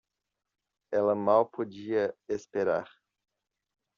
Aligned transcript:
Ela 0.89 1.13
mal 1.13 1.45
podia 1.47 2.11
esperar 2.27 2.89